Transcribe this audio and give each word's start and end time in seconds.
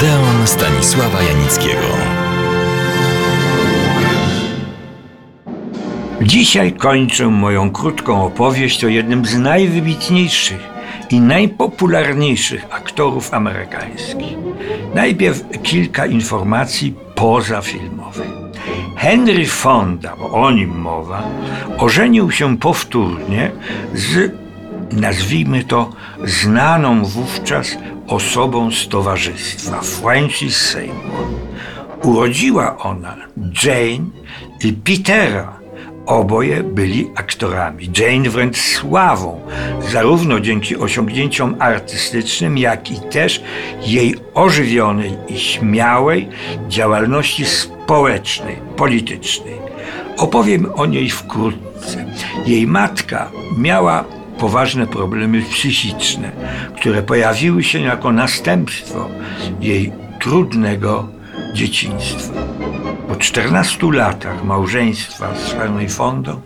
Odeon 0.00 0.46
Stanisława 0.46 1.22
Janickiego. 1.22 1.86
Dzisiaj 6.22 6.72
kończę 6.72 7.26
moją 7.26 7.70
krótką 7.70 8.24
opowieść 8.24 8.84
o 8.84 8.88
jednym 8.88 9.26
z 9.26 9.38
najwybitniejszych 9.38 10.60
i 11.10 11.20
najpopularniejszych 11.20 12.66
aktorów 12.70 13.34
amerykańskich. 13.34 14.36
Najpierw 14.94 15.62
kilka 15.62 16.06
informacji 16.06 16.94
pozafilmowych. 17.14 18.30
Henry 18.96 19.46
Fonda, 19.46 20.16
bo 20.16 20.30
o 20.30 20.50
nim 20.50 20.78
mowa, 20.78 21.22
ożenił 21.78 22.30
się 22.30 22.58
powtórnie 22.58 23.50
z, 23.94 24.39
nazwijmy 24.92 25.64
to, 25.64 25.92
znaną 26.24 27.04
wówczas 27.04 27.76
osobą 28.06 28.70
z 28.70 28.88
towarzystwa, 28.88 29.80
Francis 29.80 30.56
Seymour. 30.56 31.26
Urodziła 32.02 32.78
ona 32.78 33.16
Jane 33.64 34.10
i 34.64 34.72
Petera. 34.72 35.60
Oboje 36.06 36.62
byli 36.62 37.10
aktorami. 37.14 37.90
Jane 37.98 38.30
wręcz 38.30 38.56
sławą, 38.56 39.40
zarówno 39.92 40.40
dzięki 40.40 40.76
osiągnięciom 40.76 41.56
artystycznym, 41.58 42.58
jak 42.58 42.90
i 42.90 43.00
też 43.00 43.42
jej 43.82 44.14
ożywionej 44.34 45.12
i 45.28 45.38
śmiałej 45.38 46.28
działalności 46.68 47.44
społecznej, 47.44 48.56
politycznej. 48.76 49.54
Opowiem 50.16 50.66
o 50.74 50.86
niej 50.86 51.10
wkrótce. 51.10 52.04
Jej 52.46 52.66
matka 52.66 53.30
miała 53.58 54.04
poważne 54.40 54.86
problemy 54.86 55.42
psychiczne, 55.42 56.32
które 56.76 57.02
pojawiły 57.02 57.62
się 57.62 57.80
jako 57.80 58.12
następstwo 58.12 59.08
jej 59.60 59.92
trudnego 60.20 61.08
dzieciństwa. 61.54 62.40
Po 63.08 63.16
14 63.16 63.92
latach 63.92 64.44
małżeństwa 64.44 65.34
z 65.34 65.52
Henry 65.52 65.88
Fondą 65.88 66.40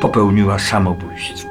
popełniła 0.00 0.58
samobójstwo. 0.58 1.48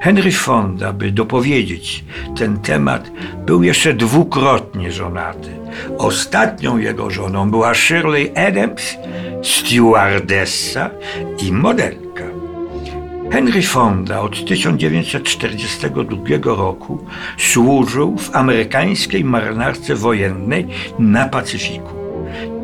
Henry 0.00 0.32
Fonda, 0.32 0.92
by 0.92 1.10
dopowiedzieć 1.12 2.04
ten 2.36 2.58
temat, 2.58 3.10
był 3.46 3.62
jeszcze 3.62 3.94
dwukrotnie 3.94 4.92
żonaty. 4.92 5.50
Ostatnią 5.98 6.78
jego 6.78 7.10
żoną 7.10 7.50
była 7.50 7.74
Shirley 7.74 8.32
Adams, 8.36 8.96
stewardessa 9.42 10.90
i 11.42 11.52
modelka. 11.52 12.09
Henry 13.30 13.62
Fonda 13.62 14.20
od 14.20 14.44
1942 14.44 16.16
roku 16.42 17.04
służył 17.38 18.16
w 18.16 18.36
amerykańskiej 18.36 19.24
marynarce 19.24 19.94
wojennej 19.94 20.66
na 20.98 21.28
Pacyfiku. 21.28 21.94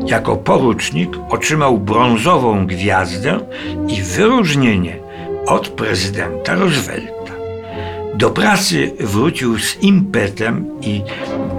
Jako 0.06 0.36
porucznik 0.36 1.10
otrzymał 1.28 1.78
brązową 1.78 2.66
gwiazdę 2.66 3.40
i 3.88 4.02
wyróżnienie 4.02 4.96
od 5.46 5.68
prezydenta 5.68 6.54
Roosevelta. 6.54 7.32
Do 8.14 8.30
pracy 8.30 8.92
wrócił 9.00 9.58
z 9.58 9.82
impetem 9.82 10.66
i 10.80 11.02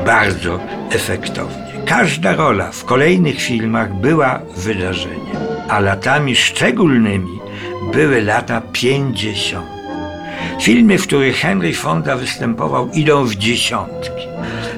bardzo 0.05 0.59
efektownie. 0.89 1.67
Każda 1.85 2.35
rola 2.35 2.72
w 2.72 2.85
kolejnych 2.85 3.41
filmach 3.41 3.94
była 3.94 4.41
wydarzeniem, 4.58 5.38
a 5.69 5.80
latami 5.80 6.35
szczególnymi 6.35 7.38
były 7.93 8.21
lata 8.21 8.61
50. 8.71 9.66
Filmy, 10.61 10.97
w 10.97 11.07
których 11.07 11.38
Henry 11.38 11.73
Fonda 11.73 12.16
występował, 12.16 12.89
idą 12.94 13.23
w 13.23 13.35
dziesiątki. 13.35 14.27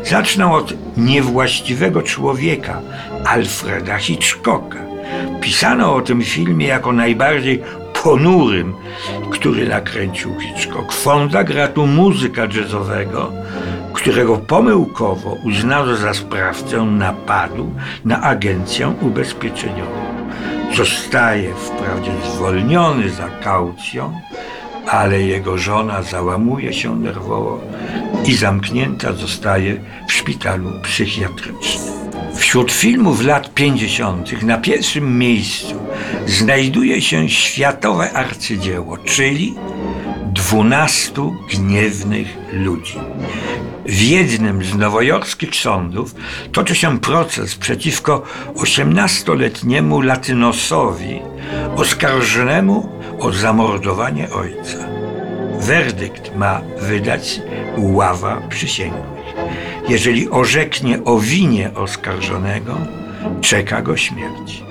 Zacznę 0.03 0.51
od 0.51 0.73
niewłaściwego 0.97 2.01
człowieka 2.01 2.81
Alfreda 3.25 3.97
Hitchcocka. 3.97 4.79
Pisano 5.41 5.95
o 5.95 6.01
tym 6.01 6.23
filmie 6.23 6.67
jako 6.67 6.91
najbardziej 6.91 7.61
ponurym, 8.03 8.73
który 9.31 9.67
nakręcił 9.67 10.39
Hitchcock. 10.39 10.91
Fonda 10.91 11.44
gra 11.44 11.67
tu 11.67 11.88
muzyka 11.88 12.41
jazzowego, 12.41 13.31
którego 13.94 14.38
pomyłkowo 14.38 15.38
uznano 15.44 15.95
za 15.95 16.13
sprawcę 16.13 16.81
napadu 16.81 17.72
na 18.05 18.22
agencję 18.22 18.94
ubezpieczeniową. 19.01 20.09
Zostaje 20.78 21.53
wprawdzie 21.56 22.12
zwolniony 22.35 23.09
za 23.09 23.30
kaucją, 23.30 24.22
ale 24.88 25.22
jego 25.22 25.57
żona 25.57 26.03
załamuje 26.03 26.74
się 26.74 26.96
nerwowo 26.96 27.62
i 28.25 28.35
zamknięta 28.35 29.13
zostaje 29.13 29.79
w 30.08 30.13
szpitalu 30.13 30.69
psychiatrycznym. 30.84 31.94
Wśród 32.35 32.72
filmów 32.72 33.22
lat 33.22 33.53
50. 33.53 34.44
na 34.44 34.58
pierwszym 34.58 35.18
miejscu 35.18 35.75
znajduje 36.28 37.02
się 37.02 37.29
światowe 37.29 38.13
arcydzieło, 38.13 38.97
czyli 38.97 39.56
Dwunastu 40.34 41.35
gniewnych 41.52 42.28
ludzi. 42.53 43.00
W 43.85 44.01
jednym 44.01 44.63
z 44.63 44.75
nowojorskich 44.75 45.56
sądów 45.56 46.16
toczy 46.51 46.75
się 46.75 47.00
proces 47.00 47.56
przeciwko 47.56 48.23
18-letniemu 48.56 50.01
latynosowi 50.01 51.22
oskarżonemu 51.75 52.90
o 53.19 53.31
zamordowanie 53.31 54.29
ojca. 54.29 54.78
Werdykt 55.59 56.35
ma 56.35 56.62
wydać 56.81 57.41
ława 57.78 58.41
przysięgłych. 58.50 59.19
Jeżeli 59.90 60.29
orzeknie 60.29 61.03
o 61.03 61.19
winie 61.19 61.72
oskarżonego, 61.75 62.78
czeka 63.41 63.81
go 63.81 63.97
śmierć. 63.97 64.63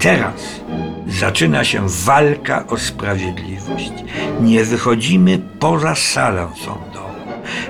Teraz 0.00 0.60
zaczyna 1.08 1.64
się 1.64 1.82
walka 1.88 2.66
o 2.66 2.78
sprawiedliwość. 2.78 3.92
Nie 4.40 4.64
wychodzimy 4.64 5.38
poza 5.58 5.94
salę 5.94 6.48
sądową. 6.64 7.07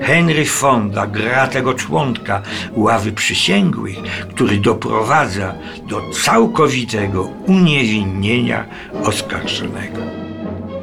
Henry 0.03 0.45
Fonda 0.45 1.07
gra 1.07 1.47
tego 1.47 1.75
członka 1.75 2.43
ławy 2.73 3.13
przysięgłych, 3.13 3.97
który 4.35 4.57
doprowadza 4.57 5.55
do 5.89 6.03
całkowitego 6.11 7.23
uniewinnienia 7.47 8.65
oskarżonego. 9.05 10.01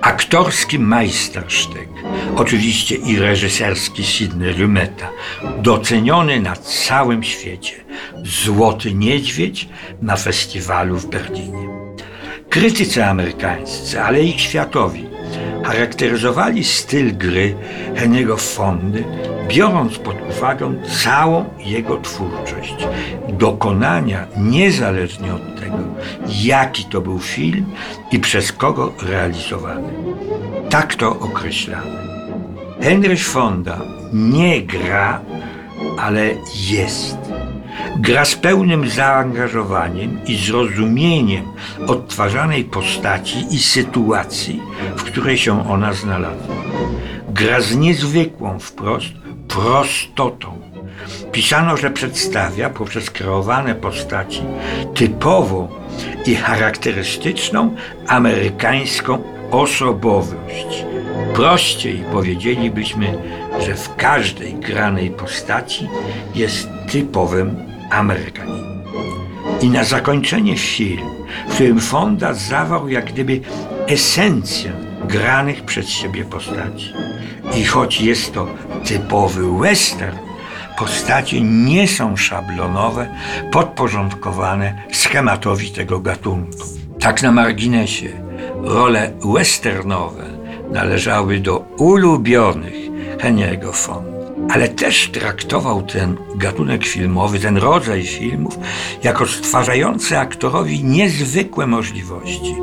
Aktorski 0.02 0.80
majstersztyk, 0.80 1.90
oczywiście 2.36 2.96
i 2.96 3.20
reżyserski 3.20 4.04
Sidney 4.04 4.54
Lumeta, 4.54 5.10
doceniony 5.58 6.42
na 6.42 6.56
całym 6.56 7.24
świecie. 7.24 7.74
Złoty 8.24 8.94
Niedźwiedź 8.94 9.70
na 10.02 10.16
festiwalu 10.16 10.96
w 10.96 11.06
Berlinie. 11.06 11.70
Krytycy 12.50 13.06
amerykańscy, 13.06 14.02
ale 14.02 14.24
i 14.24 14.40
światowi 14.40 15.15
charakteryzowali 15.64 16.64
styl 16.64 17.18
gry 17.18 17.56
Henry'ego 17.96 18.38
Fondy, 18.38 19.04
biorąc 19.48 19.98
pod 19.98 20.16
uwagę 20.30 20.74
całą 21.04 21.46
jego 21.60 21.98
twórczość, 21.98 22.76
dokonania 23.30 24.28
niezależnie 24.38 25.34
od 25.34 25.60
tego, 25.60 25.78
jaki 26.28 26.86
to 26.86 27.02
był 27.02 27.20
film 27.20 27.66
i 28.12 28.20
przez 28.20 28.52
kogo 28.52 28.94
realizowany. 29.04 29.90
Tak 30.70 30.96
to 30.96 31.20
określamy. 31.20 32.06
Henry 32.82 33.18
Fonda 33.18 33.82
nie 34.14 34.62
gra, 34.62 35.22
ale 35.98 36.30
jest. 36.70 37.25
Gra 38.00 38.26
z 38.26 38.36
pełnym 38.36 38.90
zaangażowaniem 38.90 40.20
i 40.28 40.38
zrozumieniem 40.38 41.46
odtwarzanej 41.88 42.64
postaci 42.64 43.46
i 43.52 43.60
sytuacji, 43.60 44.62
w 44.98 45.04
której 45.04 45.38
się 45.38 45.70
ona 45.70 45.94
znalazła. 45.94 46.56
Gra 47.30 47.62
z 47.62 47.76
niezwykłą 47.76 48.60
wprost 48.60 49.14
prostotą. 49.48 50.60
Pisano, 51.32 51.78
że 51.78 51.92
przedstawia 51.92 52.70
poprzez 52.70 53.10
kreowane 53.10 53.76
postaci 53.76 54.42
typową 54.94 55.68
i 56.26 56.36
charakterystyczną 56.36 57.76
amerykańską 58.08 59.24
osobowość. 59.52 60.86
Prościej 61.34 62.04
powiedzielibyśmy, 62.12 63.18
że 63.60 63.76
w 63.76 63.96
każdej 63.96 64.54
granej 64.54 65.10
postaci 65.10 65.88
jest 66.36 66.70
typowym 66.92 67.75
Amerykaninem. 67.90 68.84
I 69.62 69.70
na 69.70 69.84
zakończenie 69.84 70.58
film, 70.58 71.08
w 71.50 71.54
którym 71.54 71.80
Fonda 71.80 72.34
zawarł 72.34 72.88
jak 72.88 73.06
gdyby 73.06 73.42
esencję 73.88 74.72
granych 75.08 75.64
przez 75.64 75.90
siebie 75.90 76.26
postaci. 76.26 76.94
I 77.58 77.66
choć 77.66 78.02
jest 78.02 78.34
to 78.34 78.48
typowy 78.86 79.60
western, 79.60 80.18
postacie 80.78 81.42
nie 81.42 81.88
są 81.88 82.18
szablonowe, 82.18 83.08
podporządkowane 83.52 84.84
schematowi 84.92 85.72
tego 85.72 86.00
gatunku. 86.00 86.68
Tak 87.00 87.24
na 87.24 87.32
marginesie, 87.32 88.10
role 88.64 89.12
westernowe 89.26 90.24
należały 90.72 91.40
do 91.40 91.58
ulubionych 91.78 92.76
Henry'ego 93.18 93.74
Fonda. 93.74 94.15
Ale 94.50 94.68
też 94.68 95.10
traktował 95.12 95.82
ten 95.82 96.18
gatunek 96.36 96.86
filmowy, 96.86 97.40
ten 97.40 97.58
rodzaj 97.58 98.04
filmów, 98.04 98.60
jako 99.04 99.28
stwarzający 99.28 100.18
aktorowi 100.18 100.84
niezwykłe 100.84 101.68
możliwości. 101.68 102.56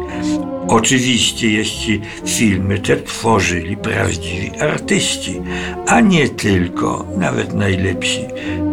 Oczywiście, 0.68 1.50
jeśli 1.50 2.00
filmy 2.26 2.78
te 2.78 2.96
tworzyli 2.96 3.76
prawdziwi 3.76 4.60
artyści, 4.60 5.40
a 5.86 6.00
nie 6.00 6.28
tylko 6.28 7.06
nawet 7.16 7.54
najlepsi 7.54 8.24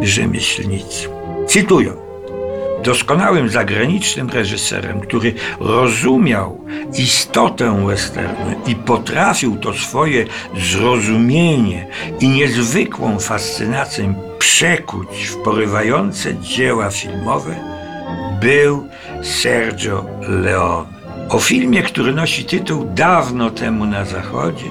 rzemieślnicy. 0.02 1.10
Cytuję. 1.48 2.09
Doskonałym 2.84 3.50
zagranicznym 3.50 4.30
reżyserem, 4.30 5.02
który 5.02 5.34
rozumiał 5.60 6.66
istotę 6.98 7.86
westernu 7.86 8.62
i 8.68 8.76
potrafił 8.76 9.58
to 9.58 9.74
swoje 9.74 10.26
zrozumienie 10.58 11.88
i 12.20 12.30
niezwykłą 12.30 13.20
fascynację 13.20 14.14
przekuć 14.40 15.28
w 15.28 15.44
porywające 15.44 16.38
dzieła 16.38 16.90
filmowe, 16.90 17.56
był 18.42 18.88
Sergio 19.24 20.06
Leone. 20.22 20.99
O 21.30 21.40
filmie, 21.40 21.84
który 21.84 22.14
nosi 22.14 22.46
tytuł 22.46 22.86
Dawno 22.96 23.50
temu 23.50 23.86
na 23.86 24.06
Zachodzie 24.06 24.66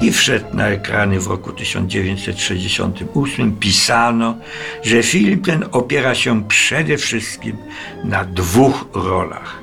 i 0.00 0.12
wszedł 0.12 0.56
na 0.56 0.68
ekrany 0.68 1.20
w 1.20 1.26
roku 1.26 1.52
1968, 1.52 3.56
pisano, 3.56 4.36
że 4.82 5.02
film 5.02 5.42
ten 5.42 5.64
opiera 5.72 6.14
się 6.14 6.48
przede 6.48 6.96
wszystkim 6.96 7.56
na 8.04 8.24
dwóch 8.24 8.88
rolach. 8.94 9.60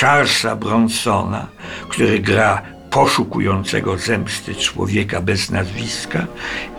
Charlesa 0.00 0.56
Bronsona, 0.56 1.46
który 1.88 2.18
gra 2.18 2.62
poszukującego 2.90 3.98
zemsty 3.98 4.54
człowieka 4.54 5.20
bez 5.20 5.50
nazwiska 5.50 6.26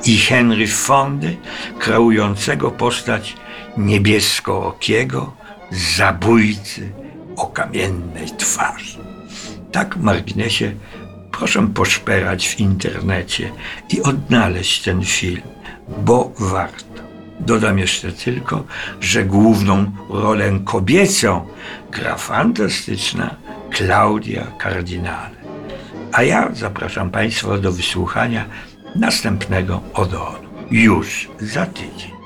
i 0.06 0.18
Henry 0.18 0.68
Fondy, 0.68 1.38
kreującego 1.80 2.72
postać 2.72 3.36
niebieskookiego 3.78 5.34
zabójcy 5.72 7.01
o 7.36 7.48
kamiennej 7.48 8.28
twarzy. 8.38 8.98
Tak 9.72 9.98
w 9.98 10.02
marginesie 10.02 10.76
proszę 11.32 11.68
poszperać 11.68 12.48
w 12.48 12.60
internecie 12.60 13.52
i 13.90 14.02
odnaleźć 14.02 14.84
ten 14.84 15.06
film, 15.06 15.42
bo 16.06 16.32
warto. 16.40 17.02
Dodam 17.40 17.80
jeszcze 17.80 18.12
tylko, 18.12 18.64
że 19.00 19.26
główną 19.26 19.92
rolę 20.10 20.60
kobiecą 20.66 21.48
gra 21.92 22.18
fantastyczna 22.18 23.36
Klaudia 23.70 24.48
Cardinale. 24.64 25.42
A 26.12 26.24
ja 26.24 26.50
zapraszam 26.54 27.10
Państwa 27.10 27.58
do 27.58 27.72
wysłuchania 27.72 28.46
następnego 28.96 29.82
Odeonu. 29.94 30.50
Już 30.72 31.30
za 31.40 31.66
tydzień. 31.66 32.21